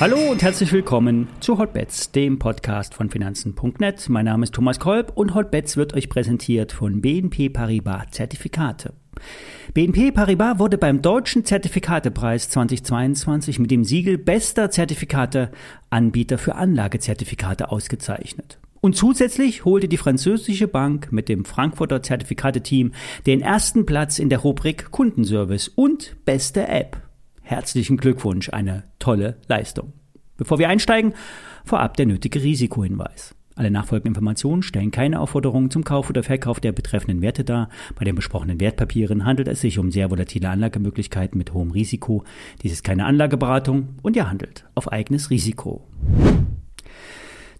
[0.00, 4.08] Hallo und herzlich willkommen zu Hotbets, dem Podcast von Finanzen.net.
[4.08, 8.94] Mein Name ist Thomas Kolb und Hotbets wird euch präsentiert von BNP Paribas Zertifikate.
[9.74, 18.59] BNP Paribas wurde beim Deutschen Zertifikatepreis 2022 mit dem Siegel Bester Zertifikateanbieter für Anlagezertifikate ausgezeichnet.
[18.80, 22.92] Und zusätzlich holte die französische Bank mit dem Frankfurter Zertifikateteam
[23.26, 26.96] den ersten Platz in der Rubrik Kundenservice und beste App.
[27.42, 29.92] Herzlichen Glückwunsch, eine tolle Leistung.
[30.38, 31.12] Bevor wir einsteigen,
[31.64, 33.34] vorab der nötige Risikohinweis.
[33.56, 37.68] Alle nachfolgenden Informationen stellen keine Aufforderungen zum Kauf oder Verkauf der betreffenden Werte dar.
[37.96, 42.24] Bei den besprochenen Wertpapieren handelt es sich um sehr volatile Anlagemöglichkeiten mit hohem Risiko.
[42.62, 45.86] Dies ist keine Anlageberatung und ihr handelt auf eigenes Risiko.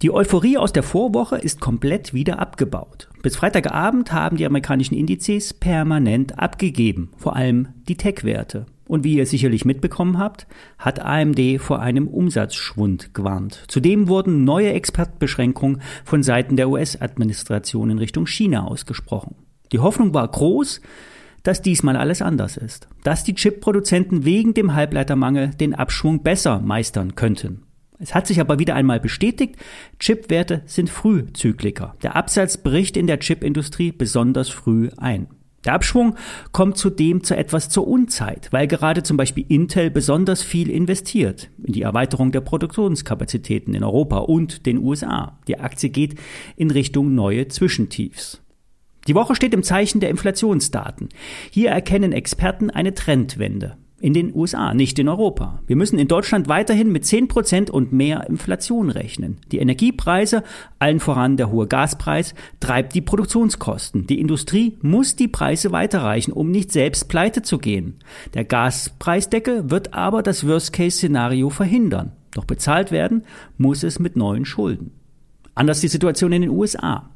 [0.00, 3.08] Die Euphorie aus der Vorwoche ist komplett wieder abgebaut.
[3.20, 8.66] Bis Freitagabend haben die amerikanischen Indizes permanent abgegeben, vor allem die Tech-Werte.
[8.86, 10.46] Und wie ihr sicherlich mitbekommen habt,
[10.78, 13.64] hat AMD vor einem Umsatzschwund gewarnt.
[13.66, 19.34] Zudem wurden neue Expertbeschränkungen von Seiten der US-Administration in Richtung China ausgesprochen.
[19.72, 20.80] Die Hoffnung war groß,
[21.42, 27.16] dass diesmal alles anders ist, dass die Chip-Produzenten wegen dem Halbleitermangel den Abschwung besser meistern
[27.16, 27.64] könnten.
[27.98, 29.56] Es hat sich aber wieder einmal bestätigt,
[29.98, 31.96] Chipwerte sind Frühzykliker.
[32.02, 35.26] Der Absatz bricht in der Chipindustrie besonders früh ein.
[35.64, 36.14] Der Abschwung
[36.52, 41.72] kommt zudem zu etwas zur Unzeit, weil gerade zum Beispiel Intel besonders viel investiert in
[41.72, 45.38] die Erweiterung der Produktionskapazitäten in Europa und den USA.
[45.48, 46.14] Die Aktie geht
[46.56, 48.40] in Richtung neue Zwischentiefs.
[49.08, 51.08] Die Woche steht im Zeichen der Inflationsdaten.
[51.50, 55.60] Hier erkennen Experten eine Trendwende in den USA, nicht in Europa.
[55.66, 59.38] Wir müssen in Deutschland weiterhin mit 10 Prozent und mehr Inflation rechnen.
[59.50, 60.44] Die Energiepreise,
[60.78, 64.06] allen voran der hohe Gaspreis, treibt die Produktionskosten.
[64.06, 67.96] Die Industrie muss die Preise weiterreichen, um nicht selbst pleite zu gehen.
[68.34, 72.12] Der Gaspreisdeckel wird aber das Worst-Case-Szenario verhindern.
[72.32, 73.24] Doch bezahlt werden
[73.56, 74.92] muss es mit neuen Schulden.
[75.54, 77.10] Anders die Situation in den USA.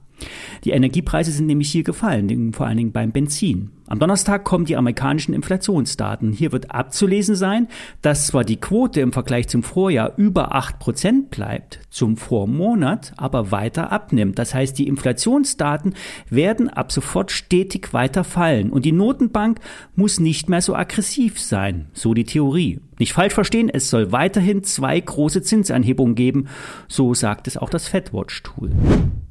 [0.65, 3.71] Die Energiepreise sind nämlich hier gefallen, vor allen Dingen beim Benzin.
[3.89, 6.33] Am Donnerstag kommen die amerikanischen Inflationsdaten.
[6.33, 7.69] Hier wird abzulesen sein,
[8.01, 13.51] dass zwar die Quote im Vergleich zum Vorjahr über acht Prozent bleibt, zum Vormonat aber
[13.51, 14.39] weiter abnimmt.
[14.39, 15.95] Das heißt, die Inflationsdaten
[16.31, 19.59] werden ab sofort stetig weiter fallen und die Notenbank
[19.95, 22.81] muss nicht mehr so aggressiv sein, so die Theorie.
[22.99, 26.47] Nicht falsch verstehen, es soll weiterhin zwei große Zinsanhebungen geben,
[26.89, 28.71] so sagt es auch das FedWatch-Tool.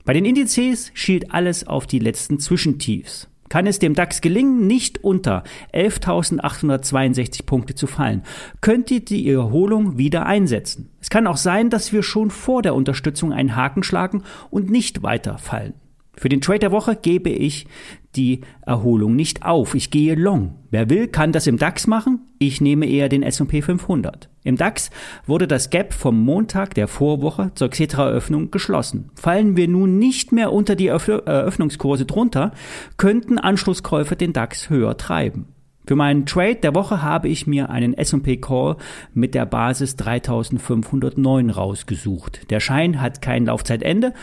[0.06, 3.28] Bei den Indizes schielt alles auf die letzten Zwischentiefs.
[3.50, 8.23] Kann es dem DAX gelingen, nicht unter 11.862 Punkte zu fallen,
[8.62, 10.89] könnt ihr die Erholung wieder einsetzen.
[11.01, 15.03] Es kann auch sein, dass wir schon vor der Unterstützung einen Haken schlagen und nicht
[15.03, 15.73] weiter fallen.
[16.16, 17.68] Für den Trade der Woche gebe ich
[18.16, 19.76] die Erholung nicht auf.
[19.76, 20.56] Ich gehe long.
[20.70, 22.22] Wer will, kann das im DAX machen.
[22.40, 24.30] Ich nehme eher den S&P 500.
[24.44, 24.90] Im DAX
[25.26, 29.12] wurde das Gap vom Montag der Vorwoche zur Xetra-Eröffnung geschlossen.
[29.16, 32.52] Fallen wir nun nicht mehr unter die Eröffnungskurse drunter,
[32.98, 35.48] könnten Anschlusskäufe den DAX höher treiben.
[35.86, 38.78] Für meinen Trade der Woche habe ich mir einen S&P Call
[39.14, 42.50] mit der Basis 3509 rausgesucht.
[42.50, 44.14] Der Schein hat kein Laufzeitende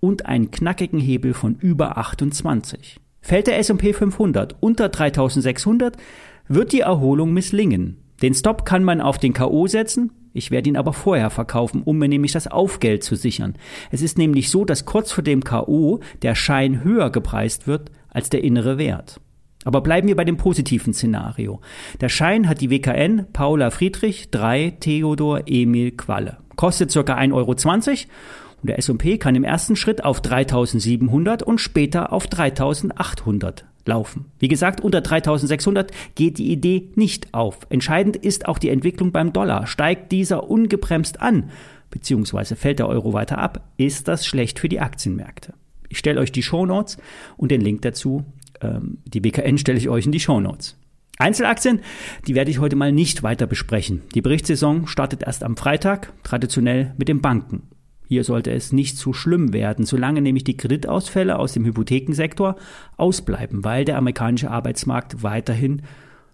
[0.00, 3.00] und einen knackigen Hebel von über 28.
[3.20, 5.96] Fällt der S&P 500 unter 3600,
[6.48, 7.98] wird die Erholung misslingen.
[8.22, 11.98] Den Stop kann man auf den KO setzen, ich werde ihn aber vorher verkaufen, um
[11.98, 13.54] mir nämlich das Aufgeld zu sichern.
[13.90, 18.30] Es ist nämlich so, dass kurz vor dem KO der Schein höher gepreist wird als
[18.30, 19.20] der innere Wert.
[19.64, 21.60] Aber bleiben wir bei dem positiven Szenario.
[22.00, 26.38] Der Schein hat die WKN Paula Friedrich 3 Theodor Emil Qualle.
[26.56, 27.00] Kostet ca.
[27.00, 27.54] 1,20 Euro
[28.60, 34.26] und der S&P kann im ersten Schritt auf 3700 und später auf 3800 laufen.
[34.38, 37.60] Wie gesagt, unter 3600 geht die Idee nicht auf.
[37.70, 39.66] Entscheidend ist auch die Entwicklung beim Dollar.
[39.66, 41.50] Steigt dieser ungebremst an,
[41.90, 45.54] beziehungsweise fällt der Euro weiter ab, ist das schlecht für die Aktienmärkte.
[45.88, 46.98] Ich stelle euch die Shownotes
[47.36, 48.24] und den Link dazu,
[48.60, 50.76] ähm, die BKN stelle ich euch in die Shownotes.
[51.18, 51.80] Einzelaktien,
[52.28, 54.02] die werde ich heute mal nicht weiter besprechen.
[54.14, 57.62] Die Berichtssaison startet erst am Freitag, traditionell mit den Banken.
[58.08, 62.56] Hier sollte es nicht zu schlimm werden, solange nämlich die Kreditausfälle aus dem Hypothekensektor
[62.96, 65.82] ausbleiben, weil der amerikanische Arbeitsmarkt weiterhin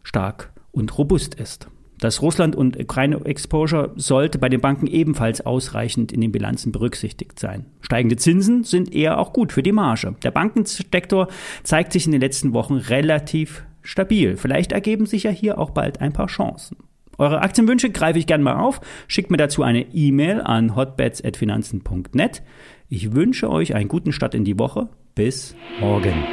[0.05, 1.69] stark und robust ist.
[1.99, 7.67] Das Russland- und Ukraine-Exposure sollte bei den Banken ebenfalls ausreichend in den Bilanzen berücksichtigt sein.
[7.81, 10.15] Steigende Zinsen sind eher auch gut für die Marge.
[10.23, 11.29] Der Bankensektor
[11.65, 14.37] zeigt sich in den letzten Wochen relativ stabil.
[14.37, 16.77] Vielleicht ergeben sich ja hier auch bald ein paar Chancen.
[17.19, 18.81] Eure Aktienwünsche greife ich gerne mal auf.
[19.09, 22.43] Schickt mir dazu eine E-Mail an hotbets.finanzen.net.
[22.89, 24.89] Ich wünsche euch einen guten Start in die Woche.
[25.15, 26.25] Bis morgen.